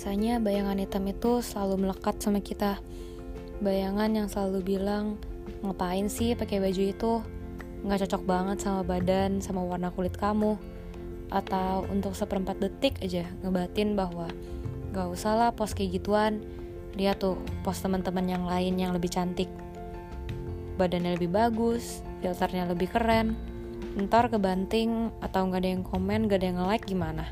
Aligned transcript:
Rasanya 0.00 0.40
bayangan 0.40 0.80
hitam 0.80 1.04
itu 1.12 1.44
selalu 1.44 1.84
melekat 1.84 2.16
sama 2.24 2.40
kita. 2.40 2.80
Bayangan 3.60 4.08
yang 4.08 4.32
selalu 4.32 4.64
bilang, 4.64 5.20
ngapain 5.60 6.08
sih 6.08 6.32
pakai 6.32 6.56
baju 6.56 6.82
itu? 6.88 7.20
Nggak 7.84 8.08
cocok 8.08 8.22
banget 8.24 8.64
sama 8.64 8.80
badan, 8.80 9.44
sama 9.44 9.60
warna 9.60 9.92
kulit 9.92 10.16
kamu. 10.16 10.56
Atau 11.28 11.84
untuk 11.92 12.16
seperempat 12.16 12.64
detik 12.64 12.96
aja 13.04 13.28
ngebatin 13.44 13.92
bahwa 13.92 14.32
gak 14.96 15.04
usah 15.04 15.36
lah 15.36 15.50
pos 15.52 15.76
kayak 15.76 16.00
gituan. 16.00 16.40
Lihat 16.96 17.20
tuh 17.20 17.36
pos 17.60 17.76
teman-teman 17.84 18.24
yang 18.24 18.48
lain 18.48 18.80
yang 18.80 18.96
lebih 18.96 19.12
cantik. 19.12 19.52
Badannya 20.80 21.20
lebih 21.20 21.28
bagus, 21.28 22.00
filternya 22.24 22.64
lebih 22.64 22.88
keren. 22.88 23.36
Ntar 24.00 24.32
kebanting 24.32 25.12
atau 25.20 25.44
nggak 25.44 25.60
ada 25.60 25.70
yang 25.76 25.84
komen, 25.84 26.24
gak 26.24 26.40
ada 26.40 26.46
yang 26.48 26.56
nge-like 26.56 26.88
gimana? 26.88 27.28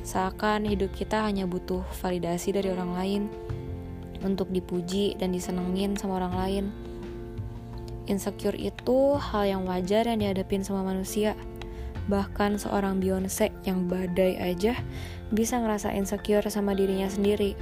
Seakan 0.00 0.64
hidup 0.64 0.96
kita 0.96 1.22
hanya 1.22 1.44
butuh 1.44 1.84
validasi 2.00 2.56
dari 2.56 2.72
orang 2.72 2.92
lain 2.96 3.22
untuk 4.24 4.48
dipuji 4.48 5.14
dan 5.20 5.36
disenengin 5.36 5.94
sama 5.94 6.18
orang 6.24 6.34
lain. 6.34 6.64
Insecure 8.10 8.58
itu 8.58 9.14
hal 9.14 9.46
yang 9.46 9.62
wajar 9.68 10.08
yang 10.08 10.18
dihadapin 10.18 10.66
sama 10.66 10.82
manusia. 10.82 11.38
Bahkan 12.10 12.58
seorang 12.58 12.98
Beyonce 12.98 13.54
yang 13.62 13.86
badai 13.86 14.34
aja 14.42 14.74
bisa 15.30 15.62
ngerasa 15.62 15.94
insecure 15.94 16.42
sama 16.50 16.74
dirinya 16.74 17.06
sendiri. 17.06 17.54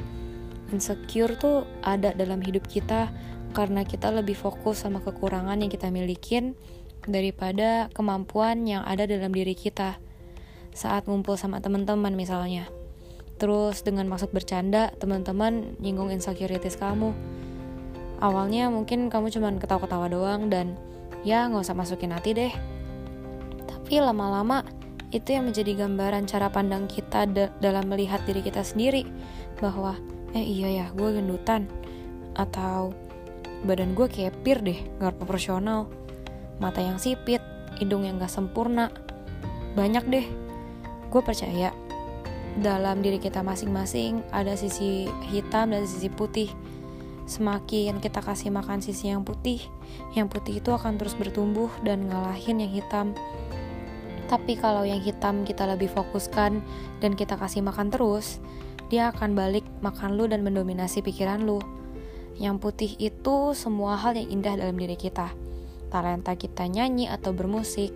Insecure 0.73 1.37
tuh 1.37 1.69
ada 1.85 2.16
dalam 2.16 2.41
hidup 2.41 2.65
kita 2.65 3.12
karena 3.52 3.85
kita 3.85 4.09
lebih 4.09 4.38
fokus 4.38 4.87
sama 4.87 5.02
kekurangan 5.05 5.60
yang 5.60 5.69
kita 5.69 5.93
milikin 5.93 6.57
daripada 7.05 7.93
kemampuan 7.93 8.65
yang 8.65 8.80
ada 8.87 9.05
dalam 9.05 9.35
diri 9.35 9.52
kita 9.52 10.01
saat 10.74 11.06
ngumpul 11.06 11.34
sama 11.34 11.59
teman-teman 11.59 12.15
misalnya. 12.15 12.66
Terus 13.40 13.80
dengan 13.80 14.04
maksud 14.07 14.30
bercanda, 14.37 14.93
teman-teman 15.01 15.80
nyinggung 15.80 16.13
insecurities 16.13 16.76
kamu. 16.76 17.16
Awalnya 18.21 18.68
mungkin 18.68 19.09
kamu 19.09 19.32
cuma 19.32 19.48
ketawa-ketawa 19.57 20.13
doang 20.13 20.52
dan 20.52 20.76
ya 21.24 21.48
nggak 21.48 21.65
usah 21.65 21.76
masukin 21.76 22.13
hati 22.13 22.37
deh. 22.37 22.52
Tapi 23.65 23.96
lama-lama 24.04 24.60
itu 25.10 25.35
yang 25.35 25.51
menjadi 25.51 25.74
gambaran 25.87 26.30
cara 26.30 26.52
pandang 26.52 26.87
kita 26.87 27.26
dalam 27.59 27.85
melihat 27.91 28.23
diri 28.29 28.45
kita 28.45 28.63
sendiri 28.63 29.02
bahwa 29.59 29.98
eh 30.30 30.46
iya 30.46 30.68
ya 30.71 30.87
gue 30.95 31.10
gendutan 31.18 31.66
atau 32.38 32.95
badan 33.66 33.98
gue 33.98 34.07
kepir 34.07 34.63
deh 34.63 34.79
gak 35.02 35.18
proporsional 35.18 35.91
mata 36.63 36.79
yang 36.79 37.02
sipit 37.02 37.43
hidung 37.82 38.07
yang 38.07 38.23
gak 38.23 38.30
sempurna 38.30 38.95
banyak 39.74 40.04
deh 40.07 40.26
gue 41.11 41.23
percaya 41.27 41.75
dalam 42.59 43.03
diri 43.03 43.19
kita 43.23 43.43
masing-masing 43.43 44.23
ada 44.35 44.55
sisi 44.59 45.07
hitam 45.30 45.71
dan 45.75 45.87
sisi 45.87 46.11
putih. 46.11 46.51
Semakin 47.30 48.03
kita 48.03 48.19
kasih 48.19 48.51
makan 48.51 48.83
sisi 48.83 49.07
yang 49.07 49.23
putih, 49.23 49.63
yang 50.19 50.27
putih 50.27 50.59
itu 50.59 50.75
akan 50.75 50.99
terus 50.99 51.15
bertumbuh 51.15 51.71
dan 51.87 52.11
ngalahin 52.11 52.59
yang 52.59 52.73
hitam. 52.75 53.15
Tapi 54.27 54.59
kalau 54.59 54.83
yang 54.83 54.99
hitam 54.99 55.47
kita 55.47 55.63
lebih 55.66 55.91
fokuskan 55.95 56.59
dan 56.99 57.13
kita 57.15 57.38
kasih 57.38 57.63
makan 57.63 57.95
terus, 57.95 58.43
dia 58.91 59.15
akan 59.15 59.38
balik 59.38 59.63
makan 59.79 60.19
lu 60.19 60.27
dan 60.27 60.43
mendominasi 60.43 61.07
pikiran 61.07 61.47
lu. 61.47 61.63
Yang 62.35 62.57
putih 62.59 62.93
itu 62.99 63.55
semua 63.55 63.95
hal 63.95 64.19
yang 64.19 64.27
indah 64.27 64.59
dalam 64.59 64.75
diri 64.75 64.99
kita. 64.99 65.31
Talenta 65.91 66.34
kita 66.34 66.66
nyanyi 66.66 67.06
atau 67.06 67.31
bermusik, 67.31 67.94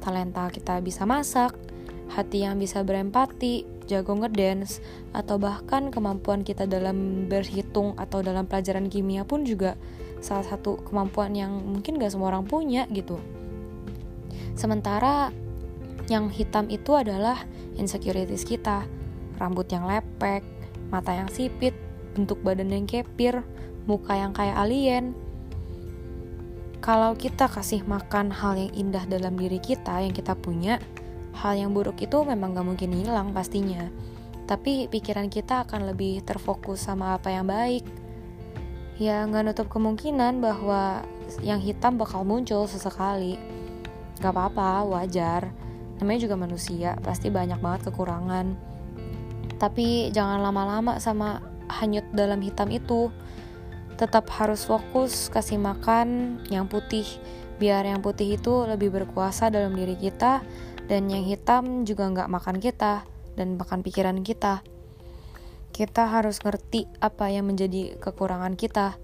talenta 0.00 0.48
kita 0.48 0.80
bisa 0.80 1.04
masak, 1.04 1.52
hati 2.10 2.42
yang 2.42 2.58
bisa 2.58 2.82
berempati, 2.82 3.64
jago 3.86 4.18
ngedance, 4.18 4.82
atau 5.14 5.38
bahkan 5.38 5.94
kemampuan 5.94 6.42
kita 6.42 6.66
dalam 6.66 7.30
berhitung 7.30 7.94
atau 7.94 8.20
dalam 8.20 8.50
pelajaran 8.50 8.90
kimia 8.90 9.22
pun 9.22 9.46
juga 9.46 9.78
salah 10.20 10.44
satu 10.44 10.82
kemampuan 10.84 11.32
yang 11.32 11.50
mungkin 11.64 11.96
gak 11.96 12.12
semua 12.12 12.34
orang 12.34 12.44
punya 12.44 12.84
gitu. 12.90 13.16
Sementara 14.58 15.32
yang 16.10 16.28
hitam 16.28 16.66
itu 16.68 16.92
adalah 16.98 17.46
insecurities 17.78 18.44
kita, 18.44 18.84
rambut 19.40 19.70
yang 19.70 19.86
lepek, 19.86 20.44
mata 20.90 21.14
yang 21.14 21.30
sipit, 21.30 21.72
bentuk 22.12 22.42
badan 22.42 22.74
yang 22.74 22.84
kepir, 22.84 23.40
muka 23.86 24.18
yang 24.18 24.34
kayak 24.34 24.58
alien. 24.58 25.16
Kalau 26.80 27.14
kita 27.14 27.46
kasih 27.46 27.84
makan 27.84 28.32
hal 28.32 28.56
yang 28.56 28.72
indah 28.72 29.04
dalam 29.06 29.36
diri 29.36 29.60
kita 29.60 30.00
yang 30.00 30.12
kita 30.12 30.32
punya, 30.36 30.80
hal 31.40 31.56
yang 31.56 31.72
buruk 31.72 31.96
itu 32.04 32.20
memang 32.20 32.52
gak 32.52 32.68
mungkin 32.68 32.92
hilang 32.92 33.32
pastinya. 33.32 33.88
Tapi 34.44 34.92
pikiran 34.92 35.32
kita 35.32 35.64
akan 35.64 35.88
lebih 35.94 36.20
terfokus 36.20 36.84
sama 36.84 37.16
apa 37.16 37.32
yang 37.32 37.48
baik. 37.48 37.86
Ya 39.00 39.24
nggak 39.24 39.48
nutup 39.48 39.68
kemungkinan 39.72 40.44
bahwa 40.44 41.00
yang 41.40 41.62
hitam 41.62 41.96
bakal 41.96 42.26
muncul 42.26 42.68
sesekali. 42.68 43.40
Gak 44.20 44.36
apa-apa 44.36 44.84
wajar. 44.84 45.48
Namanya 46.02 46.28
juga 46.28 46.36
manusia 46.36 46.98
pasti 47.00 47.32
banyak 47.32 47.56
banget 47.62 47.88
kekurangan. 47.88 48.52
Tapi 49.56 50.12
jangan 50.12 50.44
lama-lama 50.44 51.00
sama 51.00 51.40
hanyut 51.80 52.04
dalam 52.12 52.44
hitam 52.44 52.68
itu. 52.68 53.08
Tetap 53.96 54.28
harus 54.36 54.64
fokus 54.68 55.32
kasih 55.32 55.56
makan 55.56 56.40
yang 56.52 56.68
putih. 56.68 57.06
Biar 57.60 57.84
yang 57.84 58.00
putih 58.00 58.40
itu 58.40 58.64
lebih 58.64 58.88
berkuasa 58.92 59.52
dalam 59.52 59.76
diri 59.76 59.96
kita 59.96 60.40
dan 60.90 61.06
yang 61.06 61.22
hitam 61.22 61.86
juga 61.86 62.10
nggak 62.10 62.26
makan 62.26 62.58
kita 62.58 63.06
dan 63.38 63.54
makan 63.54 63.86
pikiran 63.86 64.26
kita. 64.26 64.66
Kita 65.70 66.10
harus 66.10 66.42
ngerti 66.42 66.90
apa 66.98 67.30
yang 67.30 67.46
menjadi 67.46 67.94
kekurangan 68.02 68.58
kita. 68.58 68.98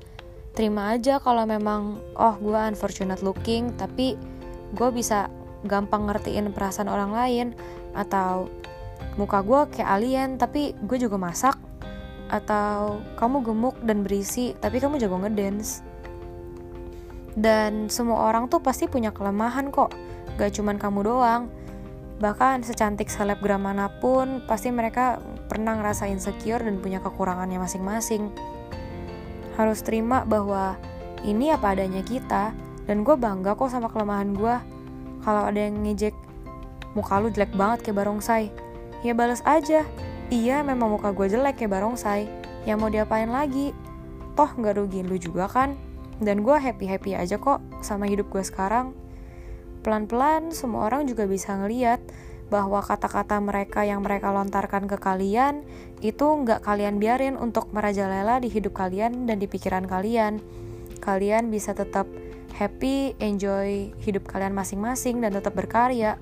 Terima 0.59 0.91
aja 0.91 1.23
kalau 1.23 1.47
memang, 1.47 2.03
oh 2.19 2.35
gue 2.43 2.59
unfortunate 2.59 3.23
looking, 3.23 3.71
tapi 3.79 4.19
gue 4.75 4.89
bisa 4.91 5.31
gampang 5.63 6.11
ngertiin 6.11 6.51
perasaan 6.51 6.91
orang 6.91 7.15
lain, 7.15 7.47
atau 7.95 8.51
muka 9.15 9.47
gue 9.47 9.79
kayak 9.79 9.87
alien, 9.87 10.43
tapi 10.43 10.75
gue 10.75 10.99
juga 10.99 11.15
masak, 11.23 11.55
atau 12.35 12.99
kamu 13.15 13.47
gemuk 13.47 13.77
dan 13.87 14.03
berisi, 14.03 14.59
tapi 14.59 14.83
kamu 14.83 14.99
jago 14.99 15.23
ngedance. 15.23 15.87
Dan 17.39 17.87
semua 17.87 18.27
orang 18.27 18.51
tuh 18.51 18.59
pasti 18.59 18.91
punya 18.91 19.15
kelemahan 19.15 19.71
kok, 19.71 19.95
gak 20.35 20.51
cuman 20.57 20.83
kamu 20.83 21.07
doang 21.07 21.47
Bahkan 22.17 22.65
secantik 22.65 23.13
selebgram 23.13 23.61
mana 23.61 23.93
pun, 24.01 24.41
pasti 24.49 24.73
mereka 24.73 25.21
pernah 25.53 25.77
ngerasa 25.77 26.09
insecure 26.09 26.65
dan 26.65 26.81
punya 26.81 27.05
kekurangannya 27.05 27.61
masing-masing. 27.61 28.33
Harus 29.61 29.85
terima 29.85 30.25
bahwa 30.25 30.81
ini 31.29 31.53
apa 31.53 31.77
adanya 31.77 32.01
kita, 32.01 32.57
dan 32.89 33.05
gue 33.05 33.17
bangga 33.21 33.53
kok 33.53 33.69
sama 33.69 33.93
kelemahan 33.93 34.33
gue. 34.33 34.57
Kalau 35.21 35.43
ada 35.45 35.61
yang 35.61 35.85
ngejek, 35.85 36.17
muka 36.97 37.21
lu 37.21 37.29
jelek 37.29 37.53
banget 37.53 37.85
kayak 37.85 38.01
barongsai. 38.01 38.49
Ya 39.05 39.13
balas 39.13 39.45
aja, 39.45 39.85
iya 40.33 40.65
memang 40.65 40.97
muka 40.97 41.13
gue 41.13 41.29
jelek 41.29 41.61
kayak 41.61 41.77
barongsai. 41.77 42.25
Ya 42.65 42.81
mau 42.81 42.89
diapain 42.89 43.29
lagi? 43.29 43.77
Toh 44.33 44.49
gak 44.57 44.81
rugiin 44.81 45.09
lu 45.09 45.21
juga 45.21 45.53
kan? 45.53 45.77
Dan 46.17 46.41
gue 46.41 46.57
happy-happy 46.57 47.13
aja 47.13 47.37
kok 47.37 47.61
sama 47.85 48.09
hidup 48.09 48.33
gue 48.33 48.41
sekarang 48.41 48.97
pelan-pelan 49.87 50.51
semua 50.51 50.91
orang 50.91 51.07
juga 51.07 51.31
bisa 51.31 51.55
ngeliat 51.55 52.03
bahwa 52.51 52.83
kata-kata 52.83 53.39
mereka 53.39 53.87
yang 53.87 54.03
mereka 54.03 54.35
lontarkan 54.35 54.91
ke 54.91 54.99
kalian 54.99 55.63
itu 56.03 56.27
nggak 56.27 56.67
kalian 56.67 56.99
biarin 56.99 57.39
untuk 57.39 57.71
merajalela 57.71 58.43
di 58.43 58.51
hidup 58.51 58.75
kalian 58.75 59.31
dan 59.31 59.39
di 59.39 59.47
pikiran 59.47 59.87
kalian. 59.87 60.43
Kalian 60.99 61.55
bisa 61.55 61.71
tetap 61.71 62.11
happy, 62.59 63.15
enjoy 63.23 63.95
hidup 64.03 64.27
kalian 64.27 64.59
masing-masing 64.59 65.23
dan 65.23 65.31
tetap 65.39 65.55
berkarya. 65.55 66.19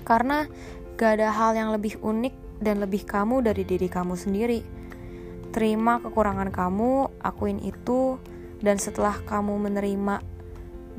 Karena 0.00 0.48
gak 0.96 1.20
ada 1.20 1.28
hal 1.32 1.52
yang 1.56 1.70
lebih 1.76 2.00
unik 2.00 2.62
dan 2.64 2.80
lebih 2.80 3.04
kamu 3.04 3.44
dari 3.44 3.68
diri 3.68 3.88
kamu 3.88 4.16
sendiri. 4.16 4.64
Terima 5.50 5.98
kekurangan 6.00 6.48
kamu, 6.54 7.20
akuin 7.20 7.58
itu, 7.60 8.16
dan 8.62 8.78
setelah 8.78 9.18
kamu 9.26 9.58
menerima 9.58 10.39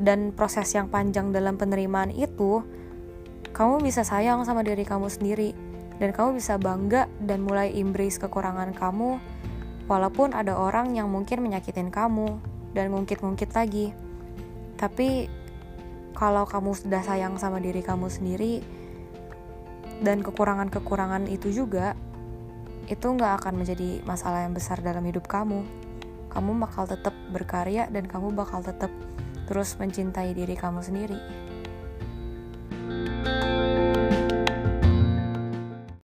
dan 0.02 0.34
proses 0.34 0.74
yang 0.74 0.90
panjang 0.90 1.30
dalam 1.30 1.62
penerimaan 1.62 2.10
itu, 2.10 2.66
kamu 3.54 3.86
bisa 3.86 4.02
sayang 4.02 4.42
sama 4.42 4.66
diri 4.66 4.82
kamu 4.82 5.08
sendiri 5.08 5.54
dan 6.02 6.10
kamu 6.10 6.42
bisa 6.42 6.58
bangga 6.58 7.06
dan 7.22 7.46
mulai 7.46 7.70
embrace 7.78 8.18
kekurangan 8.18 8.74
kamu 8.74 9.22
walaupun 9.86 10.34
ada 10.34 10.58
orang 10.58 10.98
yang 10.98 11.06
mungkin 11.14 11.46
menyakitin 11.46 11.94
kamu 11.94 12.42
dan 12.74 12.90
ngungkit-ngungkit 12.90 13.54
lagi. 13.54 13.94
Tapi 14.82 15.30
kalau 16.18 16.50
kamu 16.50 16.74
sudah 16.74 17.06
sayang 17.06 17.38
sama 17.38 17.62
diri 17.62 17.86
kamu 17.86 18.10
sendiri 18.10 18.66
dan 20.02 20.26
kekurangan-kekurangan 20.26 21.30
itu 21.30 21.54
juga 21.54 21.94
itu 22.90 23.06
nggak 23.06 23.46
akan 23.46 23.62
menjadi 23.62 24.02
masalah 24.04 24.50
yang 24.50 24.58
besar 24.58 24.82
dalam 24.82 25.06
hidup 25.06 25.30
kamu. 25.30 25.62
Kamu 26.32 26.52
bakal 26.58 26.88
tetap 26.90 27.14
berkarya 27.30 27.92
dan 27.92 28.08
kamu 28.08 28.34
bakal 28.34 28.64
tetap 28.66 28.90
terus 29.52 29.76
mencintai 29.76 30.32
diri 30.32 30.56
kamu 30.56 30.80
sendiri. 30.80 31.20